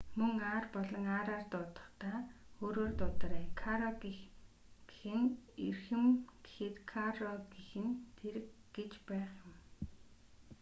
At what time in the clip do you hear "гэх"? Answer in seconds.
4.03-5.01, 7.53-7.71